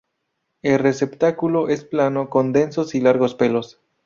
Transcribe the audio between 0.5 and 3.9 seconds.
El receptáculo es plano, con densos y largos pelos.